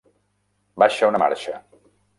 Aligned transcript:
Baixa 0.85 1.11
una 1.15 1.23
marxa. 1.27 1.65